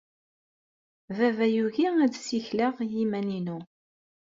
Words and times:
Baba 1.17 1.45
yugi 1.55 1.87
ad 2.03 2.13
ssikleɣ 2.17 2.75
i 2.79 2.87
yiman-inu. 2.93 3.59